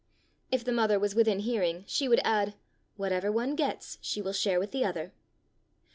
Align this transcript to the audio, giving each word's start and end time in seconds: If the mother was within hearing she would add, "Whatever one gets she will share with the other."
If 0.51 0.63
the 0.65 0.71
mother 0.71 0.97
was 0.97 1.13
within 1.13 1.37
hearing 1.41 1.83
she 1.85 2.07
would 2.07 2.21
add, 2.23 2.55
"Whatever 2.95 3.31
one 3.31 3.55
gets 3.55 3.99
she 4.01 4.19
will 4.19 4.33
share 4.33 4.59
with 4.59 4.71
the 4.71 4.83
other." 4.83 5.13